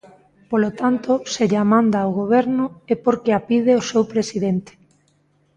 Polo 0.49 0.69
tanto, 0.81 1.11
se 1.33 1.43
lla 1.51 1.63
manda 1.73 1.97
ao 2.01 2.11
Goberno, 2.19 2.65
é 2.93 2.95
porque 3.05 3.31
a 3.33 3.39
pide 3.47 3.71
o 3.81 3.85
seu 3.89 4.03
presidente. 4.13 4.71